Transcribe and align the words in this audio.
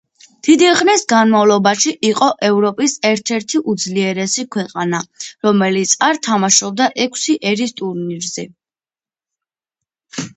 დიდი 0.45 0.67
ხნის 0.77 1.01
განმავლობაში 1.11 1.91
იყო 2.07 2.29
ევროპის 2.47 2.95
ერთ-ერთი 3.09 3.61
უძლიერესი 3.73 4.45
ქვეყანა, 4.55 5.01
რომელიც 5.49 5.93
არ 6.07 6.21
თამაშობდა 6.29 6.89
ექვსი 7.05 7.37
ერის 7.51 7.75
ტურნირზე. 7.83 8.47